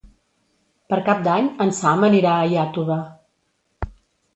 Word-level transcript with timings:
Per 0.93 0.99
Cap 1.11 1.21
d'Any 1.29 1.51
en 1.67 1.75
Sam 1.83 2.09
anirà 2.11 2.35
a 2.41 2.51
Iàtova. 2.59 3.03